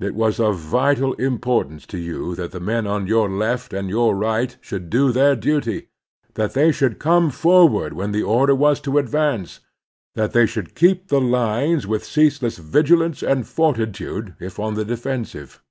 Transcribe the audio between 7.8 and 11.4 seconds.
when the order was to advance; that they should keep the